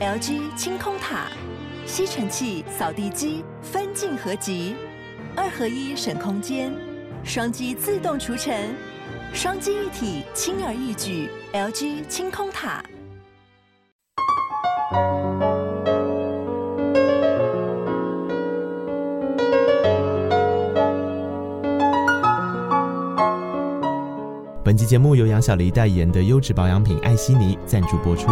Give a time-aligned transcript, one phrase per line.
[0.00, 1.26] LG 清空塔，
[1.84, 4.74] 吸尘器、扫地机分镜合集，
[5.36, 6.72] 二合一省空间，
[7.22, 8.74] 双击自动除尘，
[9.34, 11.28] 双击一体轻而易举。
[11.52, 12.82] LG 清空塔。
[24.64, 28.30] 本期节目由杨小黎代言的优质保养品艾希尼赞助播出。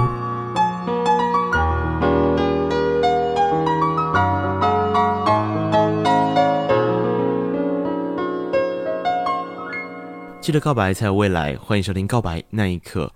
[10.48, 13.12] 记得告白才有未来，欢迎收听《告白那一刻》。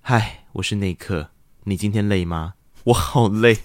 [0.00, 1.28] 嗨，我是那一刻，
[1.64, 2.54] 你今天累吗？
[2.84, 3.58] 我好累。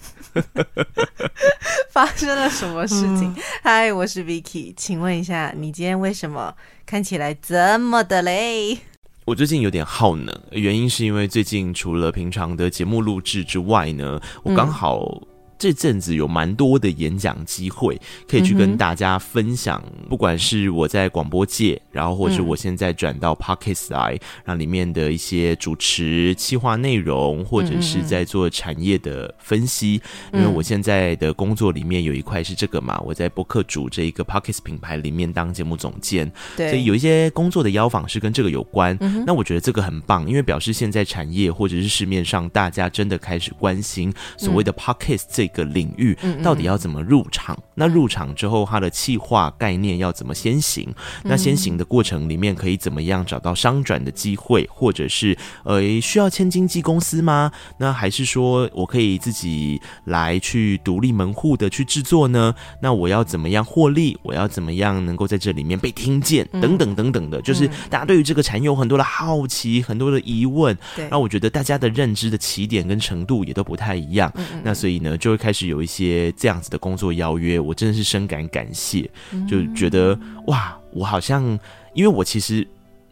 [1.88, 3.34] 发生了什么事情？
[3.62, 6.54] 嗨、嗯，我是 Vicky，请问一下，你今天为什么
[6.84, 8.76] 看起来这么的累？
[9.24, 15.27] 我最近有点耗能，原因是因为最近除了平常的节目录制之外呢，我刚好、嗯。
[15.58, 19.82] 这阵子有蛮多的演讲机会，可以去跟大家分享。
[20.08, 30.00] 不管是我在广播界，然后或是我现在转到 Podcast 来，让里面的一些主持、企划内容，或者是在做产业的分析。
[30.32, 38.96] 因为我现在的工作里面有一块是这个嘛，我在播客主这一个 Podcast 品牌里面当节目总监，所以有一些工作的邀访是跟这个有关。
[39.26, 45.58] 那我觉得这个很棒，因为表示现在产业或者是市面上大家真的开始关心所谓的 Podcast 这个。
[45.58, 47.58] 个领域到底要怎么入场？
[47.74, 50.88] 那入场之后，它的企划概念要怎么先行？
[51.24, 57.50] 那先行的过程里面可以怎么样找到商转的机会，或者是呃需要签经纪公司吗？
[57.76, 62.54] 那还是说我可以自己来去独立门户的去制作呢？
[62.80, 64.16] 那我要怎么样获利？
[64.22, 66.48] 我要怎么样能够在这里面被听见？
[66.52, 70.76] 等等等等的，就是大家对于这个产业有很多的好奇，很多的疑问。
[70.94, 74.32] 对，那我觉得大家的认知的起点跟程度也都不太一样。
[74.62, 79.10] 那所以呢，就会开始有一些这样子的工作邀约，我真的是深感感谢，
[79.48, 81.58] 就觉得哇，我好像
[81.94, 82.66] 因为我其实。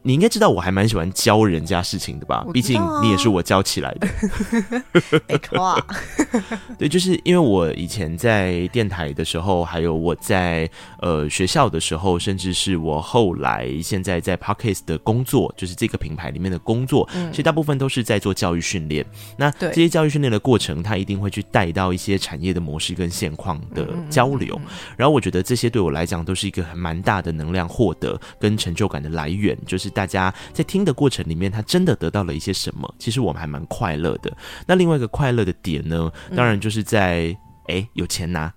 [0.07, 2.47] 你应该知道我还蛮喜欢教人家事情的吧？
[2.53, 4.07] 毕竟你也是我教起来的。
[6.79, 19.05] 对，就是因为我以前在电台的时候，还有我在呃学校的时候，甚至是我后来现在在 Podcast 的工作，就是这个品牌里面的工作，其实大部分都是在做教育训练。
[19.37, 24.57] 那这些教育训练的过程，它一定会去带到一些产业的模式跟现况的交流。
[24.97, 29.91] 然后我觉得这些对我来讲都是一个很蛮大的能量获得跟成就感的来源，就是。
[29.97, 32.95] 大家在听的过程里面，他真的得到了一些什么？
[32.99, 34.31] 其实我们还蛮快乐的。
[34.67, 37.35] 那另外一个快乐的点呢，当然就是在。
[37.69, 38.53] 哎、欸，有钱拿，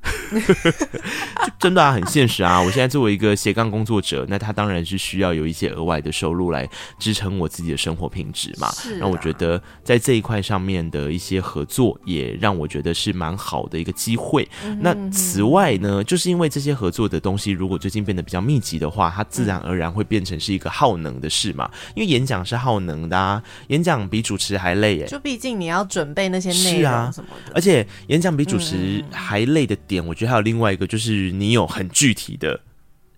[1.60, 2.62] 真的啊，很现实啊！
[2.62, 8.70] 我现在作为一个斜杠工作者，那他当然是需要有一些额外的收入来支撑我自己的生活品质嘛。
[9.00, 14.48] 那、啊、我觉得在这一块上面的一些合作，也让我觉得是蛮好的一个机会。
[14.64, 21.70] 嗯、哼哼那此外呢，就是因为这些合作的东西，如果最近变得比较密集的话，它自然而然会变成是一个耗能的事嘛。
[21.96, 25.08] 因为演讲是耗能的，啊，演讲比主持还累耶。
[25.08, 28.99] 就毕竟你要准备那些内容什么的，而且演讲比主持、嗯。
[29.12, 32.60] 还累的点，我觉得还有另外一个，就是你有很具体的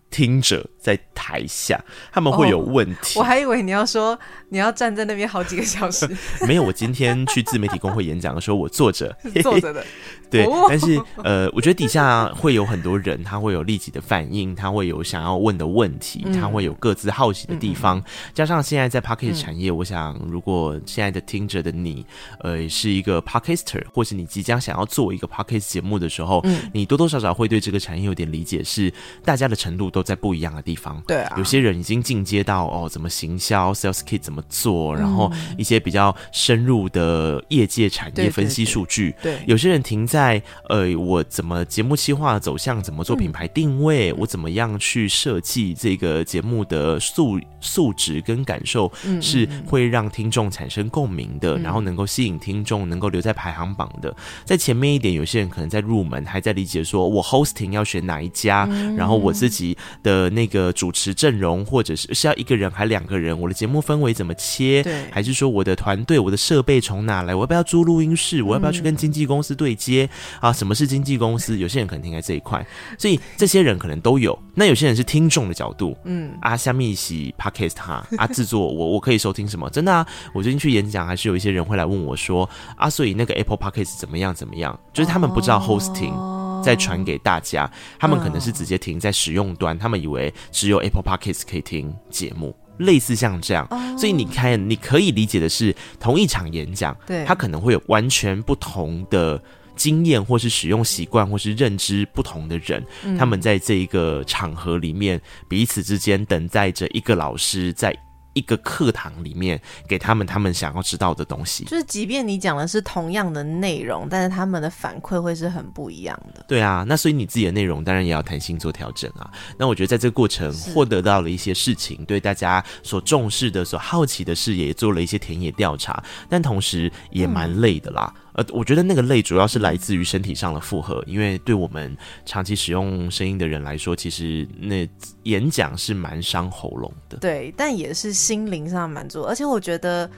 [0.10, 1.80] 听者在台下，
[2.12, 3.18] 他们会有问题。
[3.18, 4.20] 哦，我还以为你要说
[4.50, 6.10] 你要站在那边好几个小时。
[6.46, 9.86] 没有，我今天去自媒体工会演讲的时候，我坐着， 坐着的。
[10.32, 18.02] 对，但是呃，我觉得底下会有很多人，他会有立即的反应，他会有想要问的问题，他会有各自好奇的地方。
[18.34, 22.06] 加上现在在 Podcast 产业，我想如果现在的听着的你，
[22.40, 26.42] 呃，是一个 Podcaster，或是你即将想要做一个 Podcast 节目的时候，
[26.74, 28.92] 你多多少少会对这个产业有点理解，是
[29.26, 30.71] 大家的程度都在不一样的地方。
[31.06, 39.14] 对啊，有些人已经进阶到哦，怎么行销，Sales Kit 怎么做，然后一些比较深入的业界产业分析数据。
[39.22, 40.22] 对，有些人停在。
[40.22, 40.40] 在
[40.70, 54.16] 呃，我怎么节目企划走向，怎么做品牌定位，嗯、我怎么样去设计这个节目的素素质跟感受，是会让听众产生共鸣的，嗯、然后能够吸引听众，能够留在排行榜的。
[54.46, 70.10] 在前面一点，有些人可能在入门还在理解，说我 hosting 要选哪一家，嗯、然后我自己的那个主持阵容，或者是是要一个人还两个人，我的节目氛围怎么切，对还是说我的团队、我的设备从哪来，我要不要租录音室，我要不要去跟经纪公司对接？
[70.42, 71.58] 啊，什么是经纪公司？
[71.62, 72.66] 有些人可能停在这一块，
[72.98, 74.38] 所以这些人可能都有。
[74.54, 79.70] 那有些人是听众的角度，嗯，啊，虾米是 Podcast 哈，啊，制作我我可以收听什么？
[79.70, 84.34] 真的啊，我最近去演讲，还是有一些人会来问我说，啊，所以那个 Apple Podcast 怎么样？
[84.34, 84.78] 怎么样？
[84.92, 92.56] 就是他们不知道 Hosting 再传给大家，他们可能是直接停在使用端，他们以为只有 Apple Podcast 可以听节目。
[92.78, 93.68] 类似像这样。
[93.70, 99.40] 哦、所以你看，你可以理解的是，同一场演讲，对，它可能会有完全不同的
[99.76, 107.96] 经验，或是使用习惯，或是认知不同的人，嗯、他们在这一个场合里面彼此之间等待着一个老师在。
[108.34, 116.46] 一个课堂里面给他们他们想要知道的东西，就是即便你讲的是同样的内容，但是他们的反馈会是很不一样的。
[116.48, 119.30] 对啊，那所以你自己的内容当然也要弹性做调整啊。
[119.58, 128.14] 那我觉得在这个过程获得到了一些事情，对大家所重视的、所好奇的事也做了一些田野调查，但同时也蛮累的啦。
[128.16, 131.96] 嗯呃，我觉得那个累主要是来自于身体上的负荷，因为对我们
[132.26, 134.88] 长期使用声音的人来说，其实那
[135.24, 137.18] 演讲是蛮伤喉咙的。
[137.18, 139.22] 对，但也是心灵上满足。
[139.24, 140.10] 而且我觉得，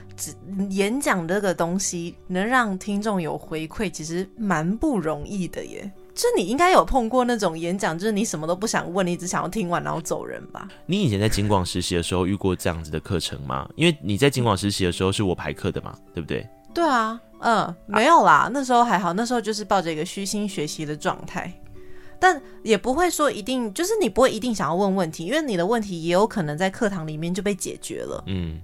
[0.70, 5.90] 演讲这个东西能让听众有回馈，其实蛮不容易的耶。
[6.14, 10.68] 就你应该有碰过那种演讲，就是你什么都不想问，你只想要听完然后走人吧？
[10.86, 13.68] 你以前在警广实习的时候遇过这样子的课程吗？
[13.74, 16.48] 因为你在警广实习的时候是我排课的嘛，对不对？
[16.72, 17.20] 对啊。
[17.44, 21.52] 嗯，没有啦，那时候还好，那时候就是抱着一个虚心学习的状态，
[22.18, 28.24] 但也不会说一定，就是你不会一定想要问问题，因为你的问题也有可能在课堂里面就被解决了。
[28.26, 28.60] 嗯，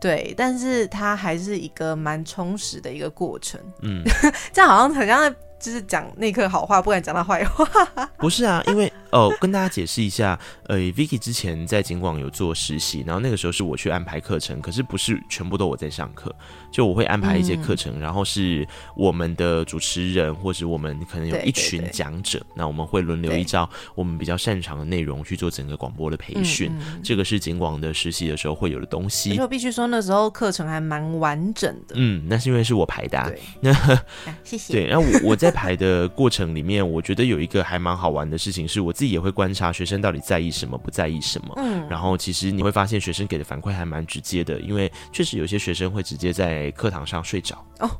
[0.00, 3.60] 对，但是它还是一个蛮充实的一个过程。
[3.82, 4.02] 嗯，
[4.52, 5.36] 这样好像很像在。
[5.58, 7.66] 就是讲那课好话，不敢讲他坏话。
[8.18, 16.34] 不是啊，因为哦，跟大家解释一下，呃，Vicky 之前在警广有做实习，然后那个时候是我去安排课程，可是不是全部都我在上课，
[16.70, 18.66] 就我会安排一些课程，嗯、然后是
[18.96, 26.72] 我们的主持人或者我们可能有一群讲者，那我们会轮流依照我们比较擅长的内容去做整个广播的培训。
[27.02, 29.38] 这个是警广的实习的时候会有的东西。
[29.38, 31.94] 我必须说那时候课程还蛮完整的。
[31.94, 33.28] 嗯，那是因为是我排的、啊。
[33.28, 34.04] 对，那、啊、
[34.44, 34.72] 谢谢。
[34.72, 35.47] 对，然后我我在。
[35.48, 41.54] 在排的过程里面，我觉得有一个还蛮好玩的事情，是我自己也会观察学生到底在意什么，不在意什么。
[41.56, 47.56] 嗯，然后其实你会发现学生给的反馈还蛮直接的，因为确实有些学生会直接在课堂上睡着。
[47.78, 47.90] 哦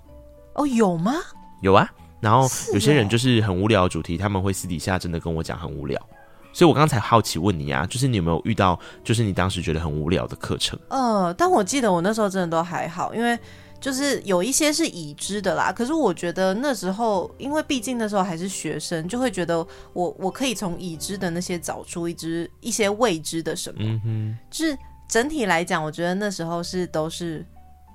[0.54, 1.14] 哦，有吗？
[1.62, 1.88] 有啊。
[2.20, 2.42] 然后
[2.74, 5.98] 有些人就是很无聊的主题，他们会私底下真的跟我讲很无聊。
[6.52, 10.78] 所以我刚才好奇问你啊，就是你有没有遇到，就是你当时觉得很无聊的课程？
[10.90, 13.38] 呃，但我记得我那时候真的都还好，因为。
[13.80, 23.78] 就是有一些是已知的啦，可是我觉得那时候，因为毕竟那时候还是学生，就会觉得我我可以从已知的那些找出一只一些未知的什么。
[23.82, 24.76] 嗯哼，就是
[25.08, 27.46] 整体来讲，我觉得那时候是都是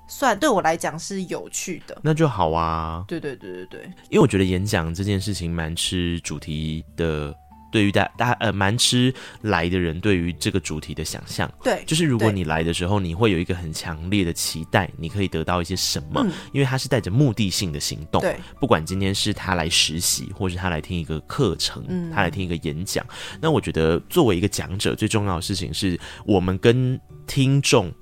[0.08, 1.98] 算对我来讲是有趣的。
[2.02, 3.04] 那就好啊。
[3.06, 7.34] 对对对对对，因为我觉得演讲这件事情蛮吃主题的。
[7.74, 23.04] 对于大大呃蛮吃来的人对于这个主题的想象，对，就是如果你来的时候，你会有一个很强烈的期待，你可以得到一些什么，嗯、因为他是带着目的性的行动，对，不管今天是他来实习，或是他来听一个课程，嗯、他来听一个演讲，
[23.40, 26.96] 那我觉得作为一个讲者，最重要的事情是我们跟
[27.26, 27.92] 听众。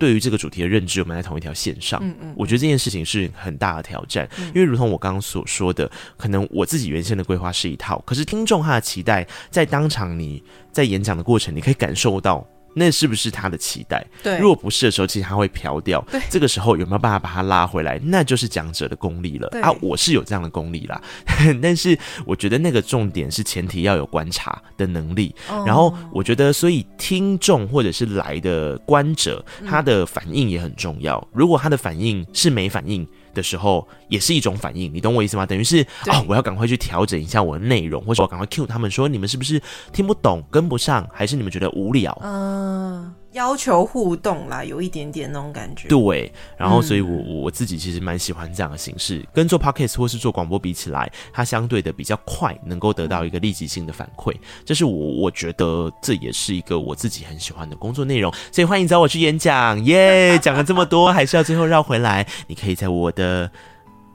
[0.00, 2.00] 对于这个主题的认知，我们在同一条线上。
[2.02, 10.42] 嗯嗯，我觉得这件事情是很大的挑战，因为如同我刚刚所说的，可能我自己原先的规划是一套，可是听众他的期待，在当场你
[10.72, 12.44] 在演讲的过程，你可以感受到。
[12.74, 14.06] 那是不是他的期待？
[14.22, 16.00] 对，如果不是的时候，其实他会飘掉。
[16.10, 18.00] 对，这个时候有没有办法把他拉回来？
[18.02, 19.48] 那就是讲者的功力了。
[19.48, 21.00] 对啊，我是有这样的功力啦。
[21.62, 25.34] 但是我觉得那个重点是前提要有观察的能力。
[25.48, 31.16] 哦、然后我觉得，所以听众或者是来的观者，他的反应也很重要。
[31.16, 33.06] 嗯、如果他的反应是没反应。
[33.34, 35.46] 的时候也是一种反应，你懂我意思吗？
[35.46, 39.60] 等于是啊、哦，我要赶快去调整一下我的内容，或者我赶快 cue 他们说，你们是不是
[39.92, 42.16] 听不懂、跟不上，还是你们觉得无聊？
[42.22, 45.88] 嗯、呃，要求互动啦，有一点点那种感觉。
[45.88, 54.34] 对，然后所以我，我我自己其实蛮喜欢这样的形式，嗯、跟做 podcast 或是做广播比起来，它相对的比较快，能够得到一个立即性的反馈。
[54.64, 58.32] 这是我我觉得这也是一个我自己很喜欢的工作内容。
[58.50, 60.38] 所以欢迎找我去演讲，耶、yeah！
[60.38, 63.50] 讲了这么多，还是要最后绕回来，你可以在我的。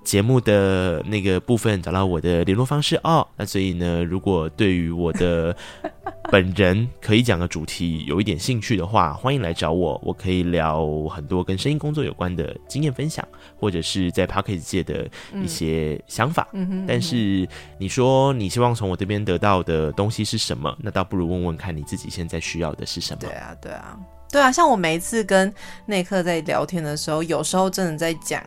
[0.06, 3.28] 的节目的那个部分找到我的联络方式哦。
[3.36, 5.56] 那所以呢，如果对于我的
[6.32, 10.00] 本人可以讲的主题有一点兴趣的话，欢迎来找我。
[10.04, 13.28] 我可以聊很多跟声音工作有关的经验分享，
[13.60, 15.08] 或者是在 Podcast 界的
[15.44, 16.48] 一些想法。
[16.88, 17.48] 但是
[17.78, 20.76] 你说你希望从我这边得到的东西是什么？
[20.80, 23.20] 那倒不如问问看你自己现在需要的是什么。
[23.22, 23.98] 对啊，对啊，
[24.32, 24.52] 对啊。
[24.52, 25.54] 像我每一次跟
[25.86, 28.44] 内克在聊天的时候，有时候真的在讲。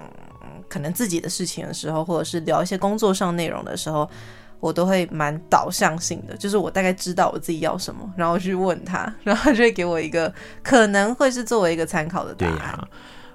[0.68, 4.08] 可能自己的事情的时候，或者是聊一些工作上内容的时候，
[4.60, 10.32] 我都会蛮导向性的，就是我大概知道我自己要什么，然后去问他，然后他就会给我一个
[10.62, 12.88] 可能会是作为一个参考的答案。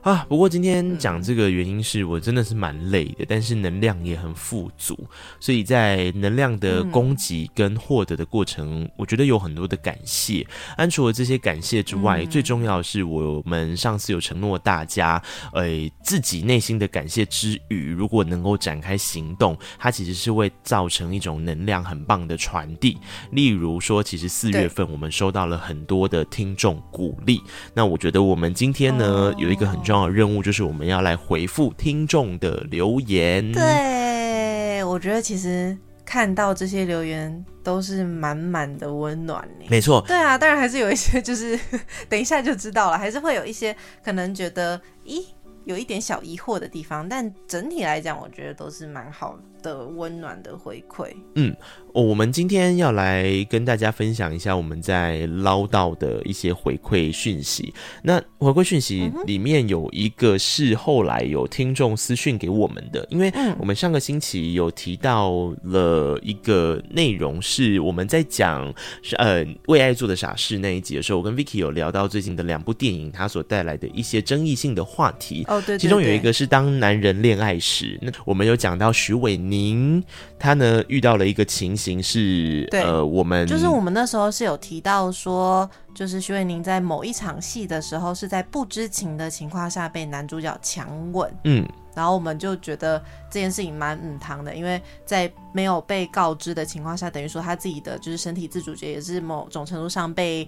[0.04, 4.98] 啊，不过今天讲这个原因是我真的是蛮累的，但是能量也很富足，
[5.40, 10.46] 所以在能量的供给跟获得的过程，我觉得有很多的感谢。
[10.76, 15.70] 安除了这些感谢之外，最重要的是我们上次有承诺大家，呃，
[16.04, 22.98] 自己内心的感谢之余，如果能够展开行动，它其实是会造成一种能量很棒的传递。
[23.32, 27.42] 例如说，其实四月份我们收到了很多的听众鼓励，
[27.74, 29.93] 那我觉得我们今天呢有一个很重要。
[29.94, 33.52] 重要任务就是我们要来回复听众的留言。
[33.52, 39.48] 对，我觉得其实看到这些留言都是满满的温暖。
[39.70, 41.60] 没错，对啊，当然还是有一些，就是
[42.10, 45.24] 等一下就知道了，还是会有一些可能觉得，咦，
[45.66, 51.12] 有一点小疑惑的地方，但整体来讲，我觉得都是蛮好的、温暖的回馈。
[51.34, 51.56] 嗯。
[51.94, 57.72] 哦，我们今天要来跟大家分享一下我们在捞到的一些回馈讯息。
[58.02, 75.46] 那回馈讯息里面有一个是后来有听众私讯给我们的，因为我们上个星期有提到了一个内容，是我们在讲是呃为爱做的傻事那一集的时候，我跟 Vicky 有聊到最近的两部电影它所带来的一些争议性的话题。
[75.48, 80.04] 哦，对，其中有一个是当男人恋爱时，那我们有讲到许玮甯，
[80.40, 81.84] 他呢遇到了一个情形。
[81.84, 92.98] 形式，对，呃，我们就是我们那时候是有提到说，就是徐伟宁在某一场戏的时候，是在不知情的情况下被男主角强吻，嗯，然后我们就觉得
[93.30, 100.48] 这件事情蛮嗯堂的，因为在没有被告知的情况下，等于说他自己的就是身体自主权也是某种程度上被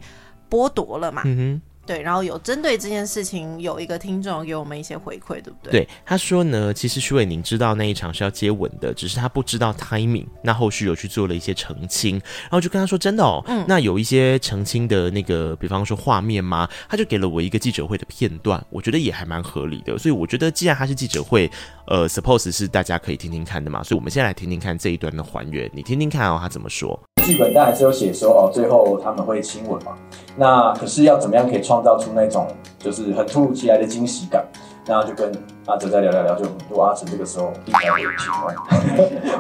[0.50, 1.62] 剥夺了嘛，嗯哼。
[1.86, 5.72] 对，然后有针对这件事情，有一个听众给我们一些回馈，对不对？
[5.72, 10.26] 对，他说呢，其实徐伟宁知道那一场是要接吻的，只是他不知道 timing。
[10.42, 16.68] 那后续有去做了一些澄清，然后就跟他说，真的哦，嗯，那有一些澄清的那个，比方说画面吗？
[16.90, 19.98] 他就给了我一个记者会的片段，我觉得也还蛮合理的。
[19.98, 21.50] 所以我觉得，既然他是记者会，
[21.88, 23.84] 呃，suppose 是大家可以听听看的嘛。
[23.84, 27.00] 所以我们先来听听看这一段的还原，你听听看哦，他怎么说。
[27.26, 29.94] 剧本当然是有写说哦，最后他们会亲吻嘛。
[30.38, 32.46] 那可是要怎么样可以创造出那种
[32.78, 34.46] 就是很突如其来的惊喜感？
[34.86, 35.32] 然后就跟
[35.66, 38.32] 阿哲在聊聊聊，就如果阿哲这个时候一条友情，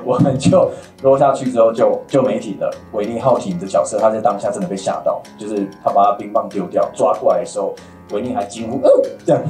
[0.03, 0.71] 我们就
[1.03, 7.75] 落下去之后就就媒体的韦尼浩廷的角色，他在当下真的被吓到，就是他把他冰棒丢掉，抓过来的时候，
[8.11, 8.89] 韦尼还惊呼，嗯，
[9.23, 9.43] 这样，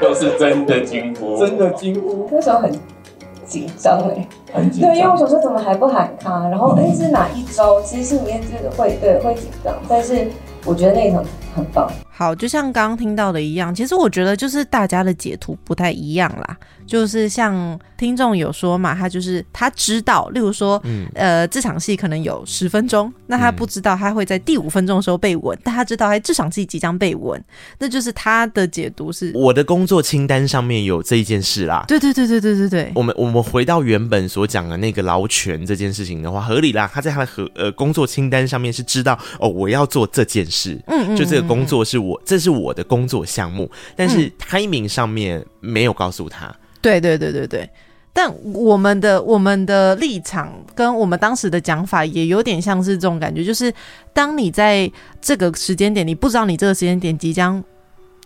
[0.00, 2.72] 都是真的惊呼，真的惊呼，那时候很。
[3.44, 7.80] 紧张哎，对，因为我想说怎么还不喊卡，然后哎、嗯、是哪一周？
[7.82, 10.30] 其实心里面就是会对会紧张，但是
[10.64, 11.22] 我觉得那一场
[11.54, 11.90] 很棒。
[12.10, 16.56] 好，就像刚刚听到的一样，其实我觉得就是大家的解读不太一样啦。
[16.86, 27.42] 就是像听众有说嘛，他就是他知道，例如说，嗯、呃，这场戏可能有十分钟，那他不知道他会在第五分钟的时候被吻，嗯、但他知道他这场戏即将被吻，
[27.78, 29.32] 那就是他的解读是。
[29.34, 31.82] 我的工作清单上面有这一件事啦。
[31.88, 32.92] 对对对对对对对。
[32.94, 36.88] 我们我们回到原本所讲的那个劳权这件事情的话，合理啦。
[36.92, 46.54] 他在他的合呃工作清单上面是知道哦，我要做这件事，嗯，嗯嗯，就这个工作是我这是我的工作项目，但是 timing 上面没有告诉他。
[46.80, 47.70] 对对对对对，
[48.12, 53.72] 但我们的我们的立场跟我们当时的讲法也有点像是这种感觉，就是
[54.12, 57.62] 当你在这个时间点，你不知道你这个时间点即将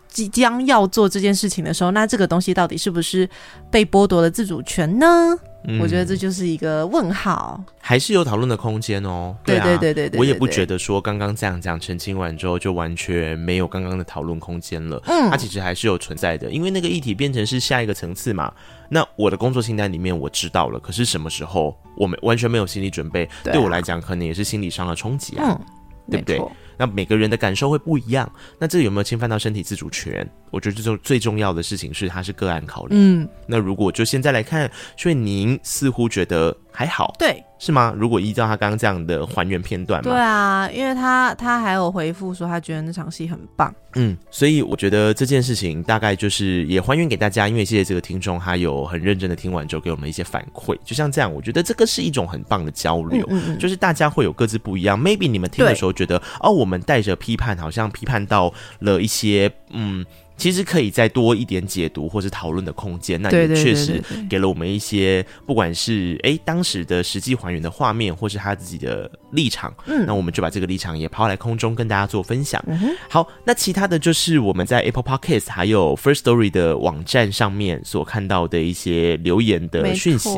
[0.09, 3.29] 即将要做这件事情的时候，那这个东西到底是不是
[3.71, 5.39] 被剥夺了自主权呢？
[5.65, 9.37] 嗯、我觉得这就是一个问号，还是有讨论的空间哦。
[9.45, 15.03] 对啊，对对对对，我也不觉得说刚刚这样讲澄清完之后就完全没有刚刚的讨论空间了。
[15.07, 18.53] 嗯，它其实还是有存在的，因为那个议题变成是下一个层次嘛。
[18.89, 25.67] 那我的工作清单里面我知道了，可是什么时候我们完全没有心理准备，对，啊、对我来讲可能也是心理上的冲击啊，嗯、
[26.11, 26.41] 对不对？
[26.79, 30.27] 那每个人的感受会不一样，那这有没有侵犯到身体自主权？
[30.51, 32.95] 我觉得这种最重要的事情是，它是个案考虑。
[32.97, 37.93] 嗯，那如果就现在来看，所以您似乎觉得还好，对，是吗？
[37.97, 43.75] 如果依照他刚刚这样的还原片段，对啊，因为他他还有回复说他觉得那场戏很棒。
[43.95, 55.01] 嗯，所以我觉得这件事情大概就是也还原给大家，因为谢谢这个听众，他有很认真的听完之后给我们一些反馈，就像这样，我觉得这个是一种很棒的交流，嗯嗯嗯，就是大家会有各自不一样。
[55.01, 60.05] Maybe 你们听的时候觉得，哦，我们带着批判，好像批判到了一些，嗯。
[60.39, 72.63] 其实可以再多一点解读或是讨论的空间，那也确实给了我们一些，不管是哎当时的实际还原的画面，或是他自己的立场，嗯，那我们就把这个立场也抛来空中跟大家做分享。
[72.69, 80.31] 嗯，好，那其他的就是我们在 Apple Podcast 还有 First Story 的网站上面所看到的一些留言的讯息。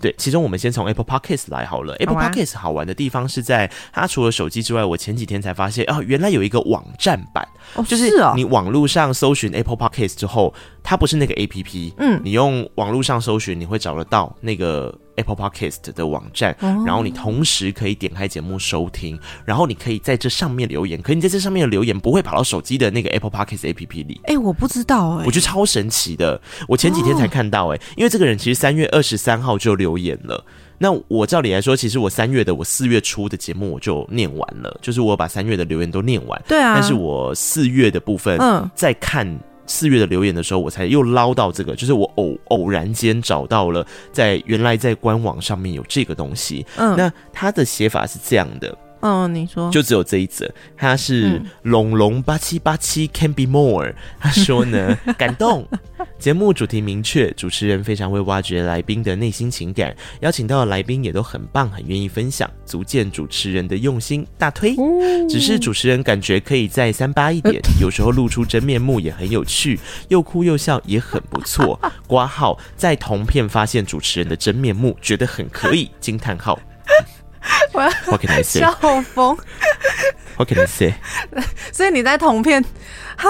[0.00, 1.94] 对，其中我们先从 Apple Podcast 来好了。
[1.94, 10.52] Apple Podcast 好玩的地方是在它除了手机之外，我前几天才发现哦，原来有一个网站版，哦、就是你网络上搜寻 Apple Podcast 之后，
[10.82, 14.94] 它不是那个 APP，嗯，你用网络上搜寻，你会找得到那个。
[15.16, 21.00] Apple Podcast 的网站，然后你同时可以点开节目收听，然后你可以在这上面留言。
[21.00, 24.20] 可你在这上面的留言不会跑到手机的那个 Apple Podcast APP 里。
[24.24, 26.40] 哎、欸，我不知道哎、欸，我觉得超神奇的。
[26.66, 30.44] 我前几天才看到哎、欸，因为这个人其实三月二十三号就留言了。
[30.78, 36.42] 那我照理来说，其实我三月的我四月初的节目我就念完了，就是我把三月的留言都念完。
[36.48, 39.38] 对啊，但是我四月的部分，嗯，在看。
[39.66, 46.66] 四月的留言的时候，我才又捞到这个，就是我偶偶然间找到了，在原来在官网上面有这个东西。
[46.76, 48.76] 嗯，那它的写法是这样的。
[49.06, 53.92] 嗯，你说，就只有这一则，他是龙龙八七八七 can be more。
[54.18, 55.68] 他说呢， 感动。
[56.18, 64.74] 节目主题明确，主持人非常会挖掘来宾的内心情感，邀请到的来宾也都很棒，很愿意分享，足见主持人的用心，大推。
[65.28, 71.78] 只是主持人感觉可以再三八一点，有时候露出真面目也很有趣，又哭又笑也很不错。
[72.06, 75.90] 挂号在同片发现主持人的真面目，觉得很可以。
[76.00, 76.58] 惊叹号。
[77.72, 78.60] 我要 What can I say？
[78.60, 78.72] 笑
[79.14, 79.36] 疯。
[80.36, 80.94] What can I say？
[81.72, 82.62] 所以你在同片，
[83.16, 83.28] 哈？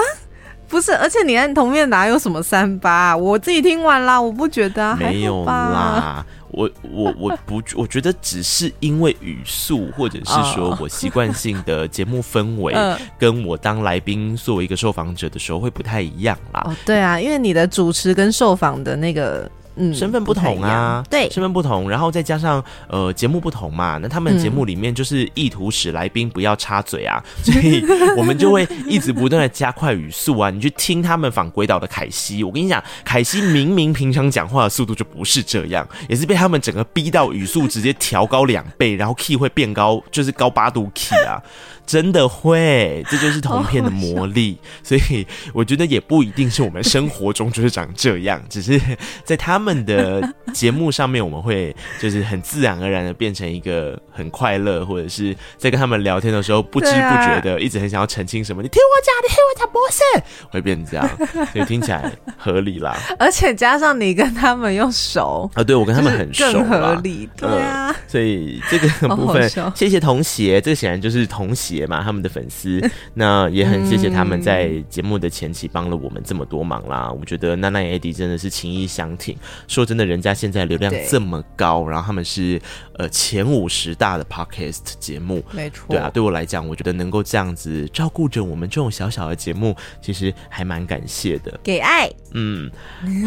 [0.67, 3.17] 不是，而且你在同片哪有什么三八啊？
[3.17, 6.25] 我自己听完啦，我不觉得啊，没有啦。
[6.49, 12.73] 我我我不， 我觉得只是因为语速，或者是说我习惯性的节目氛围，
[13.19, 16.63] 跟我当来宾作为一个受访者的时候会不太一样啦。
[16.65, 19.49] 哦，对啊，因为你的主持跟受访的那个。
[19.75, 27.83] 嗯，身份不同啊，对，身份不同，然后再加上呃节目不同嘛，那他们节目里面就是意图使来宾不要插嘴啊，嗯、 所以
[28.17, 30.49] 我们就会一直不断的加快语速啊。
[30.49, 41.41] 你去听他们访鬼岛的凯西，我跟你讲，凯西明明平常讲话的速度就不是这样，也是被他们整个逼到语速直接调高两倍，然后 key 会变高，就是高八度 key 啊。
[41.85, 48.79] 真的会，这就是同片的魔力，所以我觉得也不一定是我们生活中就是长这样，只是
[49.23, 62.97] 在他们的节目上面，我们会就是很自然而然的变成一个很快乐，或者是在跟他们聊天的时候不知不觉 的一直很想要澄清什么，你听我讲，你听我讲，不是会变这样，所以听起来合理啦。
[63.19, 71.85] 而且加上你跟他们又熟啊，对我跟他们很熟，更合理，对啊，呃，所以这个部分谢谢童鞋，这个显然就是同协。
[71.85, 72.81] 嘛，他们的粉丝，
[73.13, 77.11] 那也很谢谢他们在节目的前期帮了我们这么多忙啦。
[77.11, 79.35] 我觉得娜娜与 Eddie 真的是情义相挺。
[79.67, 82.61] 说真的，人家现在流量这么高，然后他们是
[82.97, 85.87] 呃前五十大的 Podcast 节目，没错。
[85.89, 91.59] 对啊，对我来讲，我觉得能够这样子照顾着我们这种小小的节目，其实还蛮感谢的。
[91.61, 92.71] 给爱，嗯，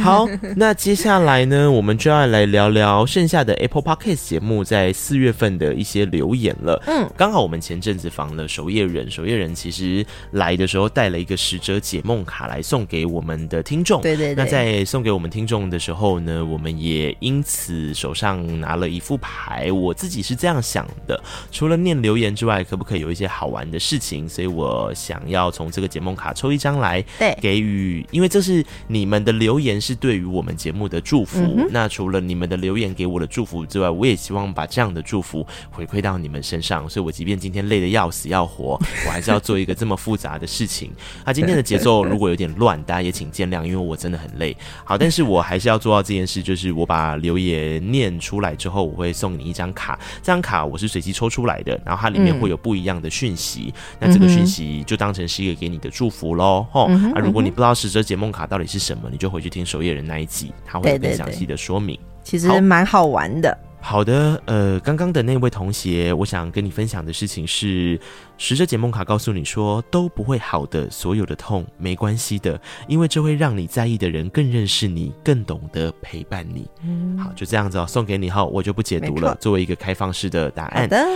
[0.02, 6.82] 好， 那接下来呢，我们就要来聊聊剩下的 Apple Podcast 节目在四月份的一些留言了。
[6.86, 8.37] 嗯，刚好我们前阵子访。
[8.46, 14.02] 守夜人，守夜人其实来的时候带了一个使者解梦卡来送给我们的听众。
[14.02, 14.44] 对对对。
[14.44, 19.72] 那在送给我们听众的时候呢，我们也因此手上拿了一副牌。
[19.72, 21.20] 我自己是这样想的：
[21.50, 24.28] 除了念留言之外，可不可以有一些好玩的事情？
[24.28, 31.40] 所以我想要从这个解梦卡抽一张来，对，给予，因为这是你们的留言，是对于我们节目的祝福。
[31.40, 36.88] 嗯、那除了你们的留言给我的祝福之外，我也希望把这样的祝福回馈到你们身上。
[36.88, 38.27] 所以我即便今天累得要死。
[38.28, 40.90] 要活， 我还是要做一个这么复杂的事情。
[41.24, 44.56] 那、啊、今天的节奏如果有点乱，大家也请见谅，因为我真的很累。
[44.84, 49.98] 好，但是我还是要做到这件事，就是我把留言念出来之后，我会送你一张卡。
[50.22, 53.72] 这张卡我是随机抽出来的，然后它里面会有不一样的讯息。
[54.00, 56.66] 嗯、那这个讯息就当成是一个给你的祝福喽。
[56.70, 61.98] 吼、嗯，啊，如果你不知道十折解梦卡到底是什么，你就回去听守夜人那一集，他会有更详细的说明。
[62.22, 63.56] 其实蛮好玩的。
[63.80, 67.98] 好的，呃，刚刚的那位同学，我想跟你分享的事情是，
[68.36, 76.68] 使者解梦卡告诉你说都不会好的，所有的痛没关系的，因为这会让你在意的人更认识你，更懂得陪伴你。
[76.84, 80.82] 嗯，好，就这样子哦，送给你后，我就不解读了，作为一个开放式的答案。
[80.82, 81.06] 好的。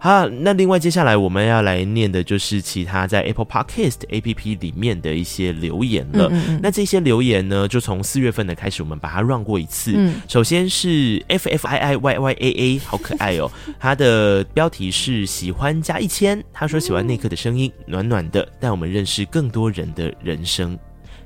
[0.00, 6.28] 好，那另外接下来我们要来念的就是其他在 Apple Podcast APP 里面的一些留言了。
[6.30, 9.92] 嗯嗯，那这些留言呢，就从四月份的开始，我们把它 run 过一次。
[9.96, 13.50] 嗯，首先是 F F I I Y Y A A，好可爱哦。
[13.80, 20.78] 它的标题是喜欢加一千，他说喜欢内克的声音，暖暖的，带我们认识更多人的人生。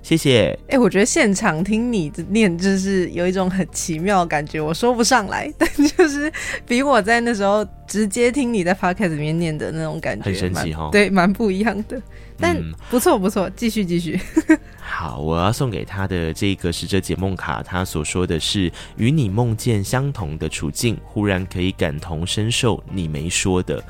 [0.02, 0.58] 谢谢。
[0.62, 6.30] 哎、欸，我觉得现场听你念，就是有一种很奇妙的感觉，我说不上来，但 就是
[6.66, 10.88] 比我在那时候直接听你在 podcast 里面念的那种感觉，很神奇哈。
[10.90, 12.00] 对，蛮不一样的。
[12.40, 12.60] 但
[12.90, 14.18] 不错不错，继续继续。
[14.80, 23.80] 好，我要送给他的这个使者解梦卡，他所说的是与你梦见相同的处境，忽然可以感同身受你没说的。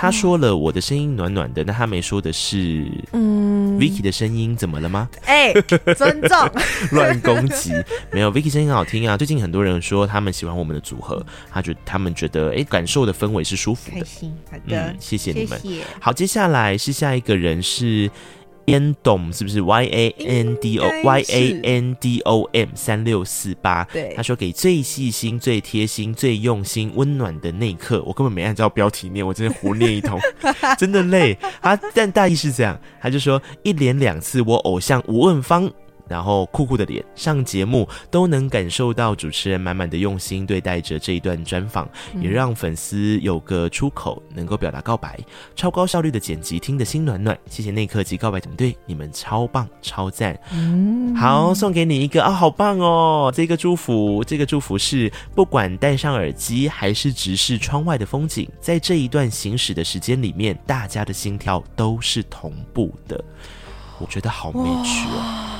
[0.00, 5.06] 他说了我的声音暖暖的，那他没说的是，嗯，Vicky 的声音怎么了吗？
[5.26, 5.62] 哎、欸，
[5.94, 6.50] 尊重，
[6.92, 7.74] 乱攻击，
[8.10, 9.14] 没有，Vicky 声音很好听啊。
[9.14, 15.60] 最近很多人说他们喜欢我们的组合，他觉他们觉得哎、欸，感受的氛围是舒服的，开心，好的，嗯，谢谢你们。
[16.00, 18.10] 好，接下来是下一个人是。
[18.66, 23.84] 烟懂是不是 Y A N D O Y A N D O M 三六四八？
[23.92, 30.18] 对，他说给最细心、最贴心、最用心、温暖的那一刻，我根本没按照标题念，我真的胡念一通，
[30.78, 31.78] 真的累啊！
[31.94, 35.70] 但大意是这样，他就说一连两次，我偶像吴问芳。
[36.10, 41.88] 然后酷酷的脸上节目都能感受到主持人满满的用心对待着这一段专访，
[42.20, 45.16] 也让粉丝有个出口能够表达告白。
[45.54, 47.38] 超高效率的剪辑，听得心暖暖。
[47.48, 50.36] 谢谢内克及告白团队，你们超棒超赞。
[50.52, 53.32] 嗯，好，送给你一个啊，好棒哦！
[53.32, 63.22] 这个祝福，这个祝福是不管戴上耳机还是直视窗外的风景，在这一段行驶的时间里面，大家的心跳都是同步的。
[63.98, 65.59] 我觉得好美曲哦。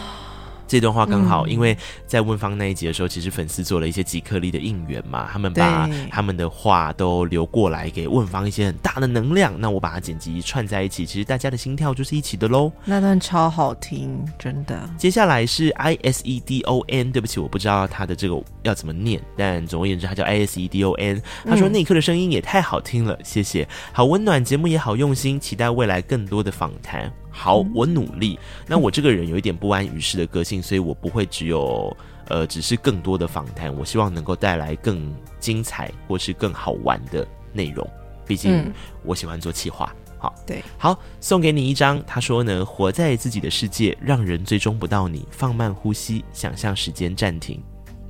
[0.70, 9.52] 这段话刚好，因为在问方那一集的时候，其实粉丝做了一些极客力的应援嘛，他们把他们的话都留过来给问方一些很大的能量。
[9.58, 12.70] 那我把它剪辑串在一起，其实大家的心跳就是一起的喽。
[12.84, 14.88] 那段超好听，真的。
[14.96, 21.20] 接下来是 I S E D O N，对不起，我不知道他的这个要怎么念，但总而言之，他叫 I S E D O N。
[21.44, 27.12] 他说那一刻的声音也太好听了，谢谢，好温暖，节目也好用心，期待未来更多的访谈。
[27.30, 28.38] 好，我努力。
[28.66, 31.96] 那我这个人有一点不安于世的个性，所以我不会只有
[32.28, 33.74] 呃，只是更多的访谈。
[33.74, 37.88] 我希望能够带来更精彩或是更好玩的内容。
[38.26, 38.72] 毕竟
[39.04, 39.94] 我喜欢做企划。
[40.18, 42.02] 好，对，好，送给你一张。
[42.06, 45.26] 他说呢，活在自己的世界，让人追踪不到你。
[45.30, 47.62] 放慢呼吸，想象时间暂停。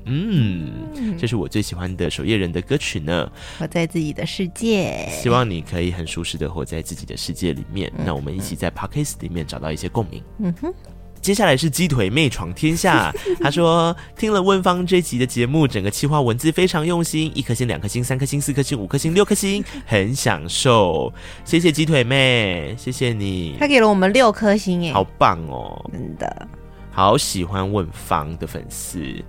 [0.04, 3.30] 嗯，这是我最喜欢的守夜人的歌曲呢。
[3.58, 7.92] 活在自己的世界，希望你可以很舒适的活在自己的世界里面。
[7.98, 10.22] 嗯、那我们一起在 Podcast 里面找到一些共鸣。
[10.38, 10.72] 嗯哼，
[11.20, 13.14] 接下来是鸡腿妹闯天下。
[13.40, 21.12] 他说听了问方这集的节目，整个企划文字非常用心，一颗星、两颗星、三颗星、四颗星、五颗星、六颗星，很享受。
[21.44, 23.56] 谢谢鸡腿妹，谢谢你。
[23.60, 25.90] 他给了我们六颗星，耶，好棒哦！
[25.92, 26.48] 真的，
[26.90, 29.22] 好喜欢问方的粉丝。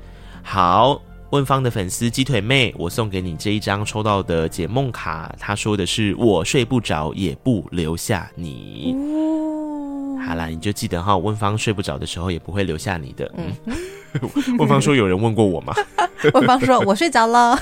[0.44, 5.34] 好，问方的粉丝鸡腿妹，我送给你这一张抽到的解梦卡。
[5.40, 8.96] 他说的是：“我睡不着，也不留下你。”
[10.50, 13.32] 你就记得哈，问芳睡不着的时候，也不会留下你的。
[13.38, 13.76] 嗯。
[14.60, 15.74] 问芳说：“有人问过我吗？”
[16.34, 17.58] 问芳说：“我睡着了。”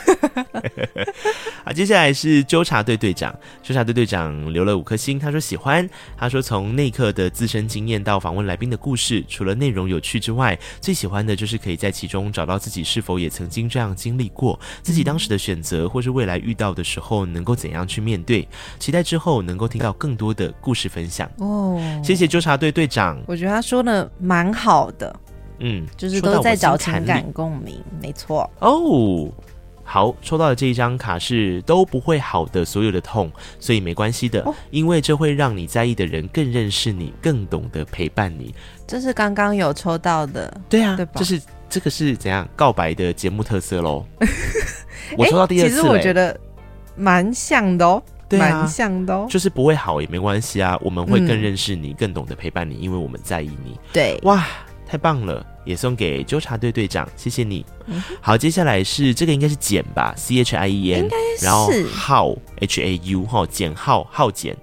[1.64, 3.34] 好，接下来是纠察队队长。
[3.62, 5.88] 纠察队队长留了五颗星，他说喜欢。
[6.18, 18.48] 他说从内克的自身经验到访问来宾的故事，除了内容有趣之外，最喜欢的就是可以在其中找到自己是否也曾经这样经历过，自己当时的选择，或是未来遇到的时候能够怎样去面对。
[18.80, 21.30] 期待之后能够听到更多的故事分享。
[21.38, 23.18] 哦，谢谢纠察队队长。
[23.26, 25.16] 我觉得他说的蛮好的。
[25.62, 29.30] 嗯，就是都在找情感共鸣，没错哦。
[29.84, 38.54] 好，抽到的这一张卡是都不会好的，所有的痛，所以没关系的，哦，因为这会让你在意的人更认识你，更懂得陪伴你。
[38.86, 41.14] 这是刚刚有抽到的，对啊，对吧？
[41.16, 44.06] 这是这个是怎样告白的节目特色喽？
[45.18, 46.40] 我抽到第二次，欸，其实我觉得
[46.96, 53.78] 蛮像的哦，对啊，蛮像的哦，就是不会好也没关系啊，我们会更认识你，嗯，更懂得陪伴你，因为我们在意你。
[53.92, 54.46] 对，哇。
[54.92, 57.64] 太棒了，也送给纠察队队长，谢谢你。
[57.86, 61.08] 嗯、好，接下来是这个应该是简吧，C H I E N，
[61.40, 64.58] 然后浩 H A U 哈，简浩浩简，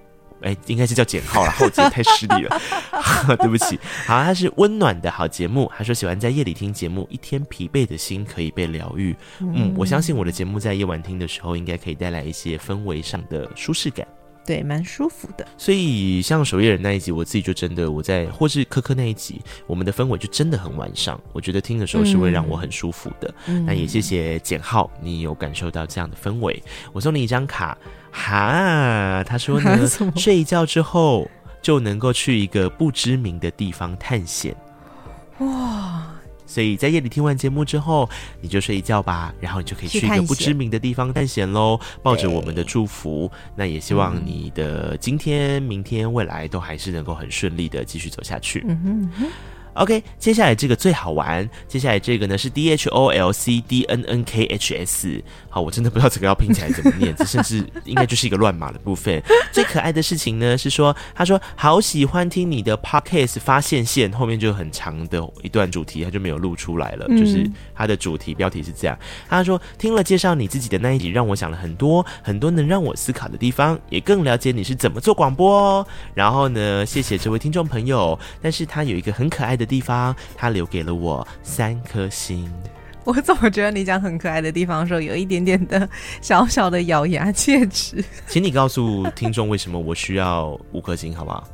[0.47, 2.61] 哎，应该是叫简浩了， 浩简太失礼了，
[3.37, 3.77] 对不起。
[4.05, 9.13] 好，他是温暖的好节目，他说喜欢在夜里听节目，一天疲惫的心可以被疗愈。
[9.39, 14.07] 嗯，嗯，我相信我的节目在夜晚听的时候，应该可以带来一些氛围上的舒适感。
[14.47, 15.45] 对，蛮舒服的。
[15.57, 21.19] 所以像守夜人那一集，我自己就真的我在，或是科科那一集，我们的氛围就真的很晚上。
[21.33, 23.33] 我觉得听的时候是会让我很舒服的。
[23.47, 26.63] 嗯、那也谢谢简浩，你有感受到这样的氛围。
[26.93, 27.77] 我送你一张卡，
[28.09, 31.29] 哈，他说呢， 睡一觉之后
[31.61, 34.55] 就能够去一个不知名的地方探险。
[35.39, 36.07] 哇！
[36.47, 38.09] 所以在夜里听完节目之后，
[38.41, 41.79] 你就睡一觉吧，然后你就可以去一个不知名的地方探险喽。
[42.01, 48.63] 抱着我们的祝福，那也希望你的今天、明天、未来都还是能够很顺利的继续走下去。
[48.67, 49.27] 嗯哼。
[49.77, 51.47] OK，接下来这个最好玩。
[51.67, 55.23] 接下来这个呢是 D H O L C D N N K H S。
[55.49, 59.21] 好，我真的不知道这个要拼起来怎么念， 这甚至应该就是一个乱码的部分。
[59.53, 67.05] 最可爱的事情呢是说，他说好喜欢听你的 Podcast 发现线，后面就很长的一段主题，他就没有录出来了。
[67.09, 68.97] 嗯、就是他的主题标题是这样，
[69.29, 75.87] 他说听了介绍你自己的那一集，让我想了很多很多能让我思考的地方，也更了解你是怎么做广播哦。
[76.15, 79.66] 然后呢，谢谢这位听众朋友，但是他有一个很可爱的。
[79.67, 82.51] 地方，他留给了我三颗星。
[83.03, 85.87] 我怎么觉得你讲很可爱的地方的时候，有一点点的
[86.21, 88.03] 小小的咬牙切齿？
[88.27, 91.47] 请你告诉听众为什么我需要五颗星，好不好？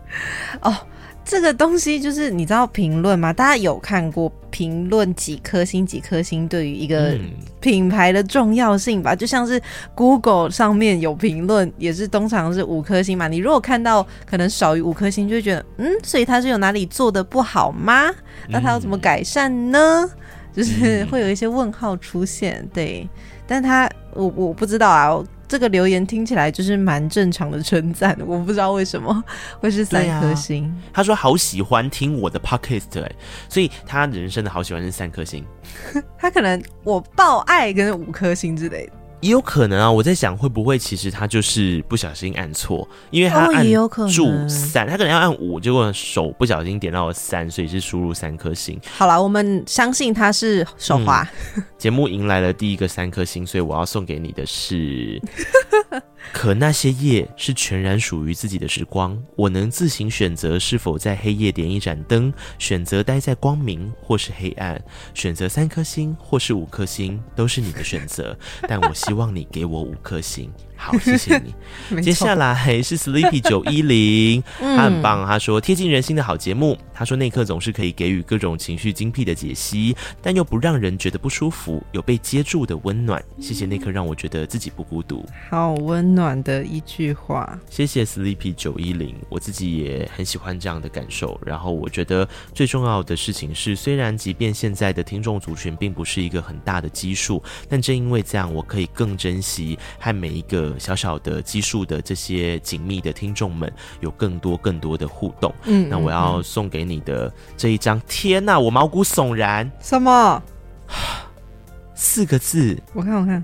[0.61, 0.75] 哦。
[1.25, 3.31] 这个东西就是你知道评论吗？
[3.31, 7.17] 大家有看过评论几颗星几颗星对于一个
[7.59, 9.13] 品牌的重要性吧？
[9.13, 9.59] 嗯、就像是
[9.95, 13.27] Google 上面有评论，也是通常是五颗星嘛。
[13.27, 18.11] 你如果看到可能少于五颗星，就会觉得嗯，所以它是有哪里做的不好吗？
[18.49, 19.79] 那它要怎么改善呢？
[19.79, 20.09] 嗯、
[20.53, 22.67] 就是会有一些问号出现。
[22.73, 23.07] 对，
[23.47, 25.23] 但他我我不知道啊。
[25.53, 29.23] 这个留言听起来就是蛮正常的称赞，我不知道为什么
[29.61, 30.65] 会是三颗星。
[30.65, 33.11] 啊、他说好喜欢听我的 podcast，哎，
[33.47, 35.45] 所以他人生的好喜欢是三颗星。
[36.17, 38.93] 他可能我爆爱跟五颗星之类的。
[39.23, 43.65] 也有可能啊，我在想会不会其实他就是不小心按错，因为他按
[44.13, 48.77] 住三，他可能要按五，结果手不小心点到了三，所以是输入三颗星。
[48.97, 51.25] 好了，我们相信他是手滑。
[51.55, 55.21] 嗯，节目迎来了第一个三颗星，所以我要送给你的是。
[56.31, 64.81] 可那些夜是全然属于自己的时光，我能自行选择是否在黑夜点一盏灯，选择待在光明或是黑暗，
[65.13, 68.37] 选择三颗星或是五颗星，都是你的选择。
[68.67, 70.51] 但我希望你给我五颗星。
[70.75, 72.01] 好，谢谢你。
[72.01, 75.25] 接下来是 Sleepy 九一零，他很棒。
[75.25, 76.77] 他说贴近人心的好节目。
[76.93, 83.23] 他说内克总是可以给予各种情绪精辟的解析，但又不让人觉得不舒服，有被接住的温暖。
[83.39, 85.25] 谢谢内克，让我觉得自己不孤独。
[85.49, 87.59] 好温暖的一句话。
[87.69, 91.39] 谢谢 Sleepy 九一零，我自己也很喜欢这样的感受。
[91.45, 100.73] 然后我觉得最重要的事情是，虽然即便现在的听众族群并不是一个很大的基数，但正因为这样，我可以更珍惜和每一个。
[100.79, 103.71] 小小的基数的这些紧密的听众们，
[104.01, 105.53] 有更多更多的互动。
[105.63, 109.71] 嗯，那我要送给你的这一张，天哪，我毛骨悚然。
[109.79, 110.43] 什么？
[111.95, 112.77] 四个字？
[112.93, 113.41] 我看，我看，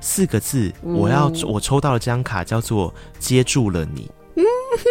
[0.00, 0.72] 四个字。
[0.82, 4.10] 我要，我抽到了这张卡，叫做接住了你。
[4.36, 4.84] 嗯哼。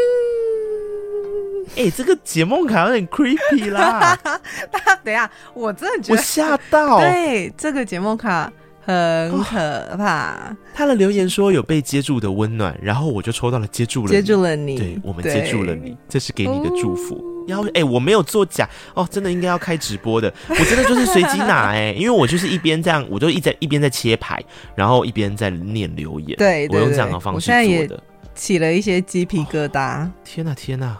[1.78, 4.18] 哎、欸，这个解梦卡有点 creepy 啦。
[4.72, 7.00] 大家等一下，我真的觉得我吓到。
[7.02, 8.52] 对，这个解梦卡。
[8.82, 10.56] 很可怕。
[10.74, 14.78] 他的留言说有被接住的温暖，然后我就抽到了接住了，接住了你。
[14.78, 17.16] 对，我们接住了你，这是给你的祝福。
[17.16, 20.34] 然后，哎，我没有作假哦，真的应该要开直播的。
[20.48, 24.44] 我真的就是随机拿， 哎，因为我就是一边这样，我就一在一边在切牌，
[24.76, 26.38] 然后一边在念留言。
[26.38, 28.04] 对，我用这样的方式做的，
[28.36, 30.10] 起了一些鸡皮疙瘩。
[30.24, 30.98] 天哪，天哪，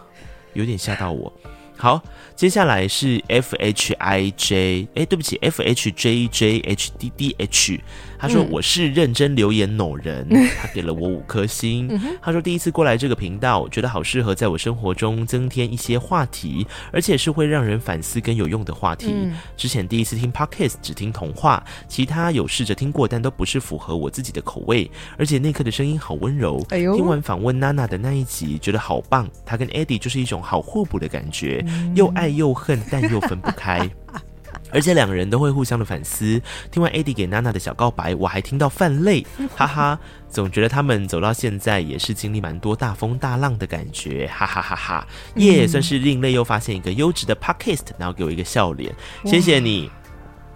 [0.52, 1.32] 有点吓到我。
[1.76, 2.02] 好，
[2.36, 7.80] 接下来是 F H I J，哎，对不起，F H J J H D D H。
[8.20, 11.88] 他说我是认真留言某人，嗯、 他给了我五颗星。
[11.90, 19.10] 嗯、他说第一次过来这个频道，觉得好适合在我生活中增添一些话题，而且是会让人反思跟有用的话题。
[19.14, 24.90] 嗯、之前第一次听 Podcast 只听童话，其他有试着听过，但都不是符合我自己的口味。
[25.16, 29.26] 而且那刻的声音好温柔，哎、呦听完访问娜娜的那一集，觉得好棒。
[29.46, 33.88] 他跟 Eddie 就是一种好互补的感觉，嗯、又爱又恨，但又分不开。
[34.72, 36.40] 而且两人都会互相的反思。
[36.70, 39.98] 听完 AD 给娜娜的小告白，我还听到泛泪，哈哈。
[40.28, 45.06] 总觉得他们走到现在也是经历蛮多大风大浪的感觉，哈哈哈哈。
[45.36, 49.90] 耶，算是另类又发现一个优质的 Podcast，然后给我一个笑脸，谢谢你。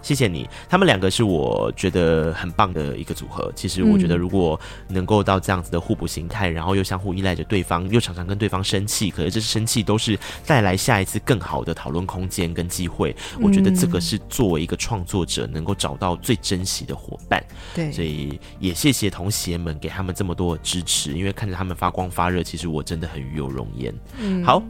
[0.05, 3.51] 谢谢你，他们两个是我觉得很棒的一个组合。
[3.55, 10.15] 其实我觉得，如果能够到这样子的互补形态，然后又相互依赖着对方，又常常跟对方生气，可是这生气都是
[10.45, 13.15] 带来下一次更好的讨论空间跟机会。
[13.41, 17.43] 我觉得这个是作为一个创作者能够找到最珍惜的伙伴。
[17.73, 23.91] 对，所以也谢谢同学们给他们这么多的支持，因为看着他们发光发热，其实我真的很与有荣焉。
[24.19, 24.61] 嗯，好，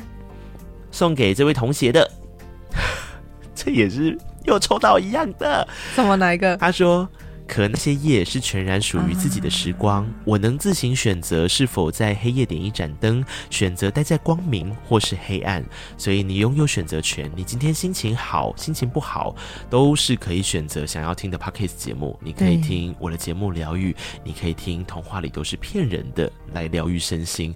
[0.91, 2.09] 送给这位同学的，
[3.53, 4.17] 这也是。
[4.45, 6.55] 又抽到一样的，什么哪一个？
[6.57, 7.07] 他说
[7.47, 15.63] ：“可那些夜是全然属于自己的时光，啊、我能自行选择是否在黑夜点一盏灯，选择待在光明或是黑暗。
[15.97, 17.31] 所以你拥有选择权。
[17.35, 19.35] 你今天心情好，心情不好，
[19.69, 22.17] 都是可以选择想要听的 Podcast 节目。
[22.21, 27.53] 你可以听我的节目疗愈，你可以听童话里都是骗人的来疗愈身心。”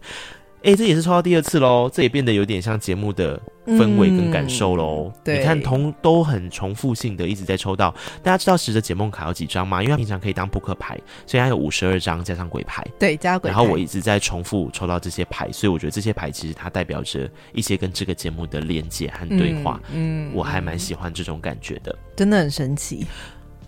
[0.62, 5.22] 哎、欸，这也是抽到第二次喽，这也变得有点像节目的氛围跟感受喽、嗯。
[5.24, 7.96] 对，你看同都很重复性的一直在抽到。
[8.22, 9.82] 大家知道十的解梦卡有几张吗？
[9.82, 12.86] 因为它平常可以当扑克牌，所以它有五十二张加上鬼牌。
[13.00, 13.56] 对，加鬼牌。
[13.56, 19.80] 然后我一直在重复抽到这些牌，所以我觉得这些牌其实它代表着一些跟这个节目的连接和对话。
[19.94, 23.08] 嗯，我还蛮喜欢这种感觉的，真的很神奇。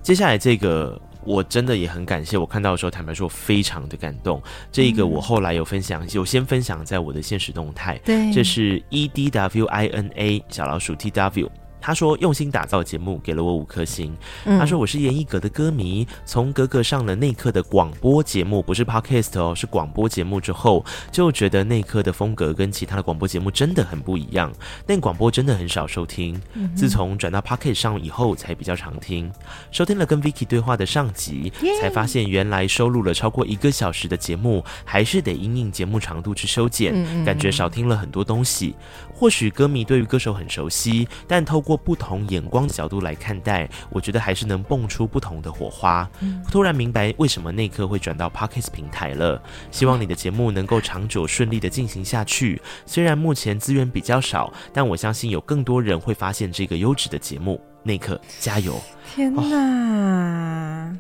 [0.03, 1.01] 接下来这个。
[1.23, 4.41] 我真的也很感谢，我看到的时候，坦白说，非常的感动。
[4.71, 7.97] 这一个我后来有分享，有先分享在我的现实动态。
[8.05, 11.49] 对，这是 E D W I N A 小老鼠 T W。
[11.81, 14.15] 他说用心打造节目，给了我五颗星。
[14.45, 24.51] 他说我是严艺格的歌迷，从格格上了内刻的广播节目，不是 podcast 哦，是广播节目之后，就觉得内刻的风格跟其他的广播节目真的很不一样。
[24.85, 26.39] 但广播真的很少收听，
[26.75, 29.31] 自从转到 podcast 上以后，才比较常听。
[29.71, 38.75] 收听了跟 Vicky 对话的上集，才发现原来收录了超过一个小时的节目，还是得因应节目长度去修剪，感觉少听了很多东西。
[39.13, 46.09] 或许歌迷对于歌手很熟悉，但透过不同眼光的角度来看待，我觉得还是能蹦出不同的火花。
[46.21, 49.41] 嗯、突然明白为什么那刻会转到 Podcast 平台了。
[49.71, 52.61] 希望你的节目能够长久顺利的进行下去。
[52.85, 57.61] 虽然目前资源比较少，但我相信有更多人会发现这个优质的节目。
[57.83, 58.79] 内克加油！
[59.11, 60.95] 天哪，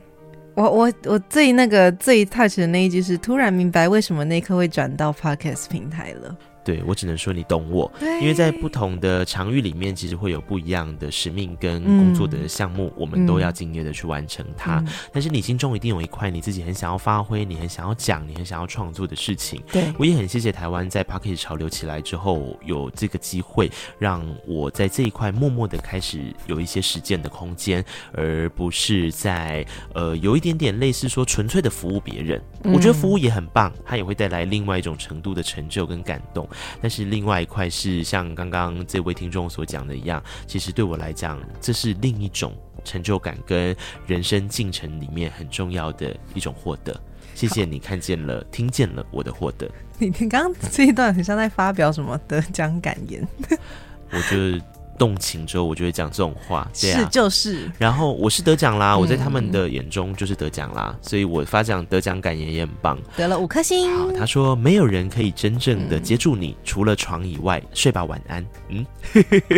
[0.55, 6.35] 哦、我我我最那个最 touch 的那一句是突然明白为什么那刻会转到 Podcast 平台了。
[6.63, 14.79] 对，我只能说你懂我，因为在不同的场域里面，其实会有不一样的使命跟工作的项目，嗯、我们都要敬业的去完成它。
[14.79, 19.61] 嗯、但是你心中一定有一块你自己很想要发挥、你很想要讲、你很想要创作的事情。
[19.71, 32.41] 对，我也很谢谢台湾在 Podcast 潮流起来之后，有这个机会让我在这一块默默的开始有一些实践的空间，而不是在呃有一点点类似说纯粹的服务别人。
[32.63, 36.47] 嗯、我觉得服务也很棒，它也会带来另外一种程度的成就跟感动。
[36.81, 43.75] 但是另外一块是像刚刚这位听众所讲的一样，其实对我来讲，这是另一种成就感跟
[44.07, 46.99] 人生进程里面很重要的一种获得。
[47.33, 49.69] 谢谢你看见了、听见了我的获得。
[49.97, 53.27] 你你刚刚这一段很像在发表什么得奖感言。
[54.11, 54.61] 我觉得。
[55.01, 57.67] 动情之后，我就会讲这种话，对啊，是就是。
[57.79, 63.91] 然后我是得奖啦，我在他们的眼中就是得奖啦，嗯、所以我发奖得奖感言也很棒，得了五颗星。
[63.97, 68.45] 好，他说没有人可以真正的接住你，嗯、除了床以外，睡吧，晚安。
[68.69, 68.85] 嗯，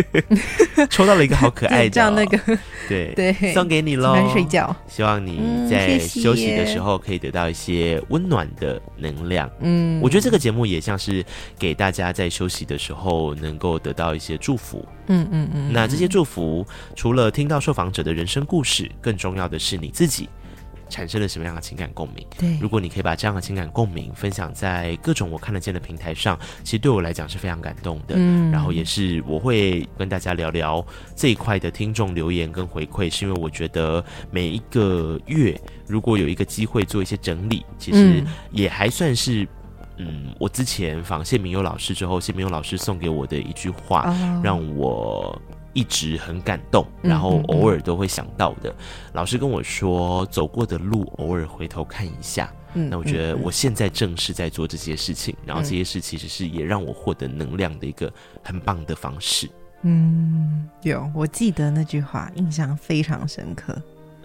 [0.88, 4.74] 抽到了一个好可爱的、 哦，这样那个，对对，送给你喽，睡觉。
[4.88, 9.50] 希望你在休息的时候可以得到一些温暖的能量。
[9.60, 11.22] 嗯，我觉得这个节目也像是
[11.58, 14.82] 给大家在休息的时候能够得到一些祝福。
[15.06, 15.28] 嗯。
[15.30, 20.28] 嗯嗯，那这些祝福，除了听到受访者的人生故事，更重要的是你自己
[20.88, 22.26] 产生了什么样的情感共鸣？
[22.38, 28.14] 对，如果你可以把这样的情感共鸣分享在各种我看得见的平台上，其实对我来讲是非常感动的。
[28.16, 30.84] 嗯，然后也是我会跟大家聊聊
[31.16, 39.48] 这一块的听众留言跟回馈，是因为我觉得每一个月如果有一个机会做一些整理，其实也还算是。
[39.96, 44.44] 嗯，我之前访谢明佑老师之后，谢明佑老师送给我的一句话，oh.
[44.44, 45.40] 让我
[45.72, 48.70] 一直很感动，然后偶尔都会想到的。
[48.70, 49.14] Mm hmm.
[49.14, 52.52] 老师跟我说，走过的路偶尔回头看一下。
[52.74, 52.90] 嗯、mm，hmm.
[52.90, 59.48] 那我觉得我现在正是在做这些事情，然后这些事其实是也让我获得能量的一个很棒的方式。
[59.82, 63.80] 嗯，有，我记得那句话，印象非常深刻。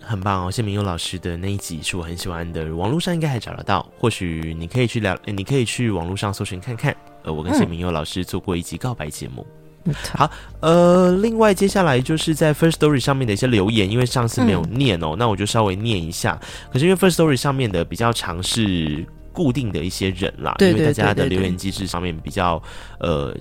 [0.10, 6.96] 很棒哦，谢明佑老师的那一集是我很喜欢的，网络上应该还找得到，或许你可以去聊，你可以去网络上搜寻看看。
[7.22, 9.46] 呃，我跟谢明佑老师做过一集告白节目。
[9.86, 10.28] 嗯、好，
[10.62, 16.40] 呃，另外接下来就是在 First Story 上面的一些留言，因为上次没有念哦，嗯、那我就稍微念一下。
[16.74, 22.60] 可是因为 First Story 上面的比较尝试固定的一些人啦，对对对对对，因为大家的留言机制上面比较
[23.00, 23.38] 呃。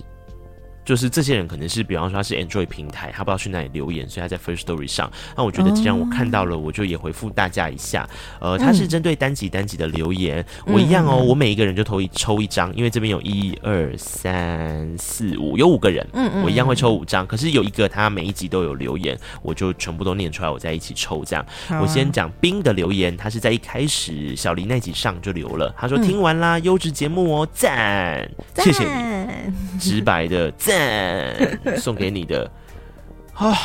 [0.89, 5.07] 就是这些人可能是，比方说他是 Android 平台，他不知道去哪里留言，所以他在 First Story 上。
[5.37, 8.09] 那我觉得既然我看到了，我就也回复大家一下。
[8.41, 17.27] 呃，他是针对单集单集的留言，嗯、我一样哦，我每一个人就投一抽一张，因为这边有一二三四五，有五个人，嗯嗯，我一样会抽五张。
[17.27, 21.45] 可是有一个他每一集都有留言，我就全部都念出来，我再一起抽这样。
[21.67, 30.78] 啊、我先讲冰的留言，他是在一开始小林那集上就留了，他说听完啦，优质节目哦，赞，谢谢你， 直白的赞。
[31.77, 32.49] 送给你的
[33.35, 33.55] 啊，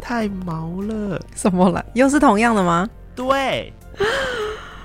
[0.00, 1.20] 太毛了！
[1.34, 1.84] 什么了？
[1.94, 2.88] 又是同样的吗？
[3.14, 3.72] 对。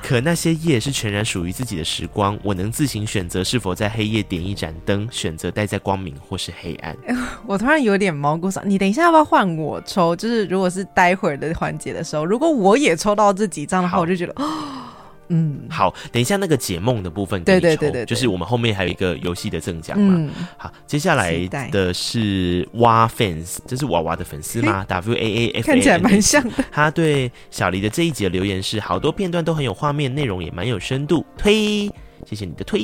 [0.03, 6.95] 可那些夜是全然属于自己的时光，我能自行选择是否在黑夜点一盏灯，选择待在光明或是黑暗。
[7.45, 8.61] 我突然有点毛骨悚。
[8.63, 10.15] 你等一下要不要换我抽？
[10.15, 14.33] 就是如果是待会儿的环节的时候，如果我也抽到这几张的话，我就觉得。
[15.29, 20.15] 嗯，好，等一下那个解梦的部分给你抽，对对对对对就是我们后面还有一个游戏的赠奖嘛。
[20.17, 26.63] 嗯，好，接下来的是蛙 fans，这是娃娃的粉丝吗？W A A F，看起来蛮像的。
[26.71, 31.25] 他对小黎的这一集的留言是：好多片段都很有画面，内容也蛮有深度。
[31.37, 31.87] 推，
[32.25, 32.81] 谢谢你的推。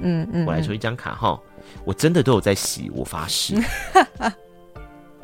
[0.00, 1.38] 嗯嗯，我来抽一张卡哈，
[1.84, 3.54] 我真的都有在洗，我发誓。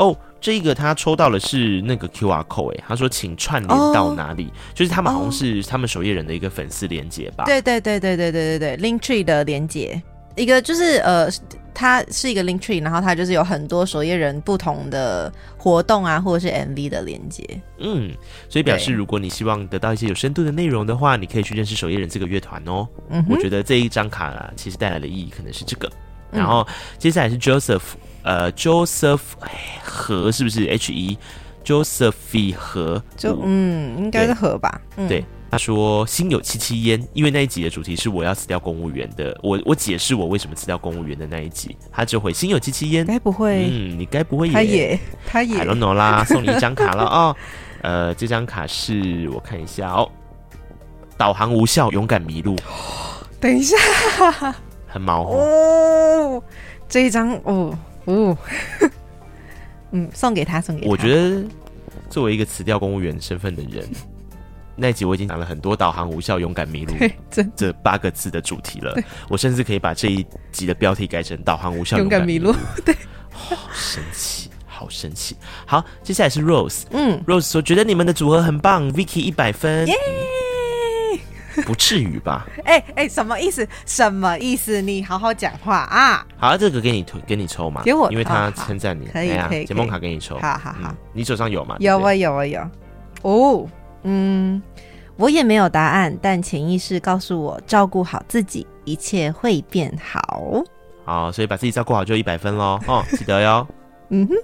[0.02, 0.16] 哦。
[0.40, 7.44] 这个他抽到的是那个 QR code，哎，他说请串联到哪里？Oh, 就是他们好像是他们守夜人的一个粉丝连接吧？
[7.44, 10.02] 对对对对对对对对，Linktree 的连接，
[10.34, 11.30] 一个就是呃，
[11.72, 17.48] 它是一个 Linktree，然后它就是有很多守夜人不同的活动啊，或者是 MV 的连接。
[17.78, 18.12] 嗯，
[18.48, 22.84] 所以表示如果你希望得到一些有深度的内容的话，你可以去认识守夜人这个乐团哦。
[23.10, 25.88] 嗯，我觉得这一张卡啊，其实带来的意义可能是这个。
[26.32, 26.66] 然后
[26.98, 27.82] 接下来是 Joseph。
[28.22, 29.20] 呃，Joseph
[29.82, 31.18] 和是不是 H E
[31.64, 34.80] Joseph 和就嗯，应该是和吧。
[34.96, 39.38] 对，嗯、对，他说心有戚戚焉，因为那一集的主题是我要辞掉公务员的。
[39.42, 43.06] 我我解释我为什么辞掉公务员的那一集，他就会心有戚戚焉。
[43.06, 43.68] 该不会？
[43.70, 44.54] 嗯，你该不会也？
[44.54, 45.58] 他也，他也。
[45.58, 47.36] I don't know 啦，送你一张卡了哦。
[47.82, 50.10] 呃，这张卡是我看一下哦，
[51.16, 52.56] 导航无效，勇敢迷路。
[53.40, 53.76] 等一下，
[54.86, 56.42] 很毛哦，
[56.88, 57.76] 这一张哦。
[58.04, 58.36] 哦，
[59.92, 60.90] 嗯，送给他，送给他。
[60.90, 61.44] 我觉得，
[62.10, 63.88] 作为一个辞掉公务员身份的人，
[64.74, 66.94] 那一集我已经讲了很多导航无效、勇敢迷路
[67.30, 68.96] 这这八个字的主题了。
[69.28, 72.54] 我甚至可以把这一集的标题改成“导航无效、勇敢迷路”。
[72.84, 72.94] 对，
[73.30, 75.36] 好神奇，好生气。
[75.66, 79.86] 好，接下来是 Rose，嗯，Rose 说觉得你们的组合很棒，Vicky 一百分。
[79.86, 79.94] Yeah!
[81.66, 82.46] 不至于吧？
[82.64, 83.66] 哎哎、欸欸，什么意思？
[83.86, 84.80] 什么意思？
[84.80, 86.26] 你好好讲话啊！
[86.38, 89.64] 好，这个给你给你抽嘛，给我，因为他称赞你，可以可以。
[89.64, 91.76] 解梦卡给你抽，好好好，你手上有吗？
[91.80, 92.60] 有啊有啊有。
[93.22, 93.68] 哦，
[94.02, 94.60] 嗯，
[95.16, 100.62] 我也没有答案，但潜意识告诉我，照顾好自己，一切会变好。
[101.04, 102.80] 好，所以把自己照顾好就一百分喽。
[102.86, 103.66] 哦， 记得哟。
[104.10, 104.34] 嗯哼。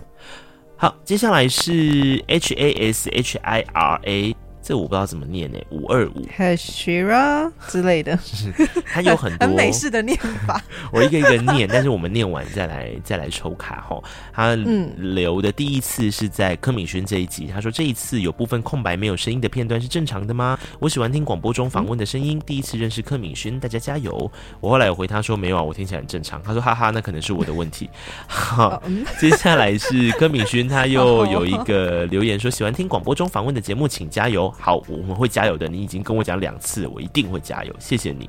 [0.77, 4.37] 好，接下来是 H A S H I R A。
[4.69, 8.19] 这我不知道怎么念呢，五二五 Hashira 之类的，
[8.93, 10.15] 它有很多 很美式的念
[10.47, 10.63] 法。
[10.93, 13.99] 我一个一个念，但是我们念完再来再来抽卡哈。
[14.31, 14.55] 他
[14.99, 20.59] 留的第一次是在柯敏轩这一集，他说这一次有部分空白没有声音的片段是正常的吗？
[20.79, 24.31] 我喜欢听广播中访问的声音，第一次认识柯敏轩，大家加油。
[24.61, 26.43] 我后来有回他说没有啊，我听起来很正常。
[26.43, 27.89] 他说哈哈，那可能是我的问题。
[28.27, 28.83] 好，
[29.19, 34.53] 接下来是柯敏轩，他又有一个留言说喜欢听广播中访问的节目，请加油。
[34.59, 35.69] 好，我们会加油的。
[35.69, 37.75] 你已经跟我讲两次，我一定会加油。
[37.79, 38.29] 谢谢你。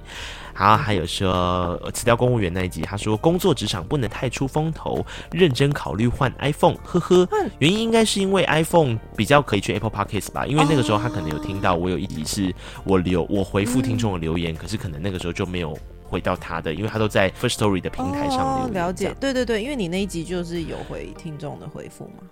[0.55, 6.75] 然后，还有说辞掉公务员那一集，他说工作职场不能太出风头，认真考虑换 iPhone。
[6.83, 7.27] 呵呵，
[7.59, 10.45] 原因应该是因为 iPhone 比较可以去 Apple Podcast 吧？
[10.45, 12.53] 因为那个时候他可能有听到我有一集是
[12.83, 18.73] 我留我回复听众的留言，可是可能那个时候就没有回到他的，因为他都在 First Story 的平台上留言。
[18.73, 22.23] 了解，对对对，因为你那一集就是有回听众的回复嘛。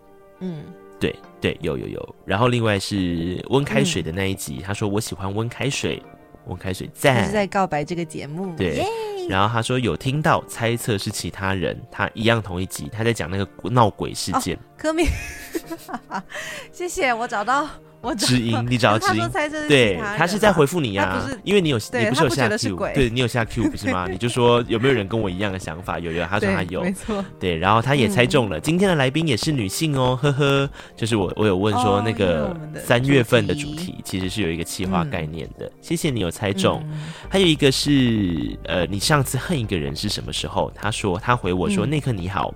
[0.42, 0.64] 嗯。
[1.00, 6.02] 对对，有有有，然后另外是温开水的那一集，嗯、他说我喜欢温开水，
[6.48, 8.84] 温开水在是在告白这个节目，对，
[9.28, 15.06] 然后他说有听到，猜测是其他人，他一样同一集，他在讲那个闹鬼事件，哦、柯明，
[16.72, 17.68] 谢谢我找到
[18.02, 18.16] 我。
[18.16, 19.30] 知音，你找到 知音，
[19.68, 24.08] 对，他是在回复你呀，因为你有，你不是有下 Q，对你有下 Q 不是吗？
[24.10, 26.00] 你就 说有没有人跟我一样的想法？
[26.00, 32.56] 有有，他说他有，没错，对，然后他也猜中了，今天的来宾也是女性哦，呵呵，就是我，我有问说那个
[32.86, 36.82] 三月份的主题其实是有一个企划概念的，谢谢你有猜中，
[37.30, 40.72] 还有一个是呃，你上次恨一个人是什么时候？
[40.76, 42.54] 他说他回我说那刻你好。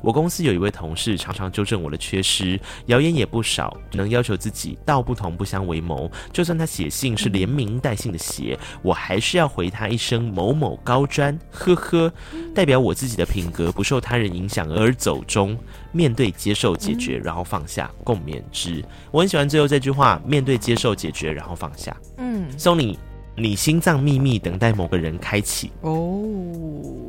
[0.00, 6.10] 我公司有一位同事，常常纠正我的缺失，谣言也不少，只能要求自己道不同不相为谋。
[6.32, 12.12] 就算他写信是连名带姓的写，我还是要回他一声某某高专，呵呵，
[12.54, 15.56] 代表我自己的品格不受他人影响而走中，
[15.92, 18.84] 面对、接受、解决，然后放下，共勉之。
[19.10, 21.96] 我很喜欢最后这句话：面对、接受、解决，然后放下。
[22.16, 22.98] 嗯，送你。
[23.40, 26.22] 你心脏秘密等待某个人开启哦，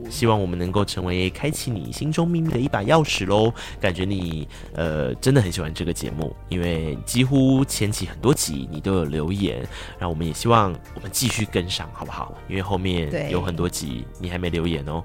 [0.10, 3.52] 希望我们能够成为开启你心中秘密的一把钥匙喽。
[3.80, 9.60] 感觉你呃真的很喜欢这个节目，因为几乎前期很多集你都有留言，
[9.98, 12.34] 然后我们也希望我们继续跟上，好不好？
[12.48, 15.04] 因为后面有很多集你还没留言哦，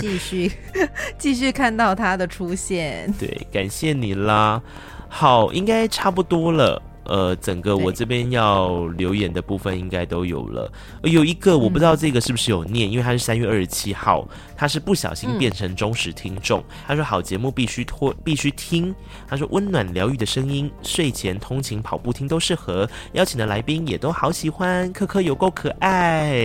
[0.00, 0.50] 继续
[1.18, 3.12] 继续看到他的出现。
[3.18, 4.62] 对，感谢你啦。
[5.08, 6.80] 好，应该差不多了。
[7.04, 10.72] 呃，整个我这边要留言的部分应该都有了。
[11.02, 14.26] 有一个我不知道这个是不是有念，因为他是三月二十七号，
[14.56, 16.62] 他是不小心变成忠实听众。
[16.86, 18.94] 他说好节目必须拖，必须听。
[19.28, 22.88] 他说温暖疗愈的声音，睡前通勤跑步听都适合。
[23.12, 26.40] 邀请的来宾也都好喜欢，科科有够可爱，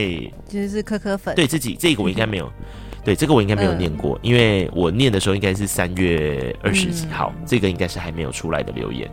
[0.48, 1.36] 其实是科科粉。
[1.36, 2.52] 对自己这个我应该没有。
[3.04, 9.10] 对，这个我应该没有念过，嗯、因为我念的时候应该是三月二十几号，嗯、这个应该是还没有出来的留言。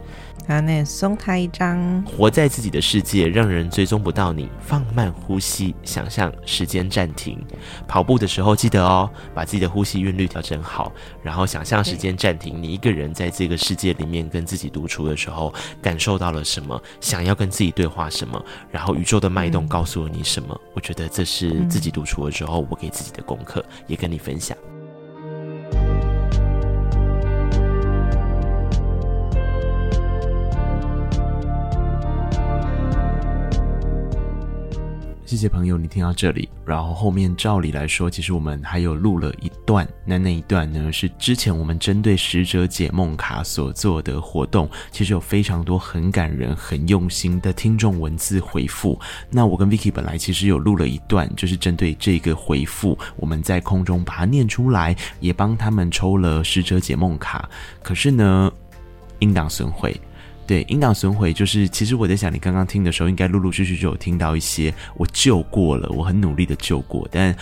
[0.46, 2.02] 好，那松他一张。
[2.02, 4.50] 活在自己的世界，让人追踪不到你。
[4.60, 7.42] 放慢呼吸，想象时间暂停。
[7.88, 10.92] 跑步的时候记得哦，把自己的呼吸韵律调整好，
[11.22, 12.62] 然后想象时间暂停。
[12.62, 16.78] 你一个人在这个世界里面跟自己独处的时候，感受到了什么？
[17.00, 18.44] 想要跟自己对话什么？
[18.70, 20.48] 然后宇宙的脉动告诉了你什么？
[20.52, 24.54] 嗯、我觉得这是自己独处的时候，我给自己的功课，也跟你分享。
[35.34, 48.96] 谢谢朋友，你听到这里，然后后面照理来说，其实我们还有录了一段，那那一段呢是之前我们针对使者解梦卡所做的活动，其实有非常多很感人、很用心的听众文字回复。
[49.28, 57.50] 那我跟 Vicky 本来其实有录了一段，就是针对这个回复，我们在空中把它念出来，也帮他们抽了使者解梦卡。
[57.82, 58.52] 可是呢，
[59.18, 60.00] 音档损毁。
[60.46, 67.34] 对，音档损毁就是，其实我在想，你刚刚听的时候，应该陆陆续续就有听到一些我救过了，我很努力的救过，但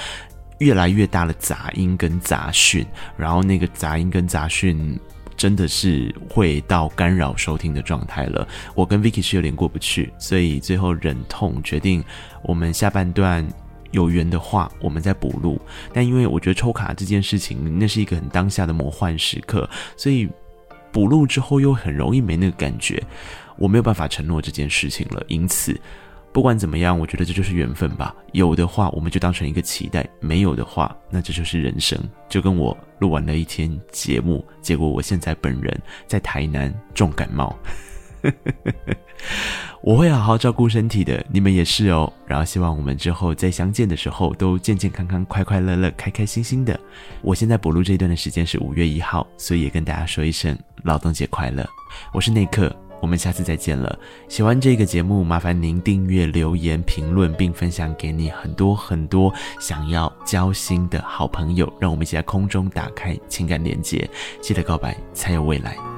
[0.59, 2.86] 越来越大的杂音跟杂讯，
[3.16, 4.96] 然后那个杂音跟杂讯
[5.36, 8.46] 真的是会到干扰收听的状态了。
[8.76, 12.05] 我跟 Vicky 是有点过不去，所以最后忍痛决定，
[12.44, 13.44] 我们下半段
[13.90, 15.61] 有缘的话，我们再补录。
[15.92, 20.28] 但因为我觉得抽卡这件事情，那是一个很当下的魔幻时刻，所以。
[20.93, 23.03] 补录之后又很容易没那个感觉，
[23.57, 25.24] 我没有办法承诺这件事情了。
[25.26, 25.74] 因此，
[26.32, 28.14] 不管怎么样，我觉得这就是缘分吧。
[28.32, 31.99] 有的话，我们就当成一个期待；没有的话，那这就是人生。
[32.28, 37.59] 就跟我录完了一天节目，结果我现在本人在台南重感冒。
[39.83, 42.12] 我会好好照顾身体的，你们也是哦。
[42.27, 46.79] 然后希望我们之后再相见的时候都健健康康、快快乐乐、开开心心的。
[47.20, 51.68] 我现在补录这一段的时间是五月一号，所以也跟大家说一声劳动节快乐。
[52.12, 53.99] 我是内克，我们下次再见了。
[54.29, 64.09] 喜欢这个节目，麻烦您订阅、留言、评论，并分享给你很多很多想要交心的好朋友，让我们一起在空中打开情感连接。
[64.41, 65.91] 记得告白，才有未来。